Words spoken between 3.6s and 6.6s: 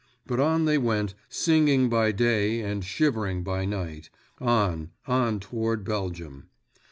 night—on, on toward Belgium.